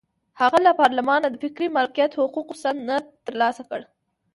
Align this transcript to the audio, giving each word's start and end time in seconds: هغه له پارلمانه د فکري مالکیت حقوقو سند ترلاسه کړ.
هغه 0.41 0.57
له 0.65 0.71
پارلمانه 0.79 1.27
د 1.29 1.35
فکري 1.43 1.67
مالکیت 1.77 2.11
حقوقو 2.19 2.53
سند 2.63 2.89
ترلاسه 3.27 3.63
کړ. 3.69 3.81